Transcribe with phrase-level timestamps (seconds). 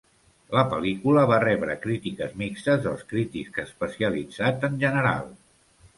[0.53, 5.33] La pel·lícula va rebre crítiques mixtes dels crítics especialitzats en general.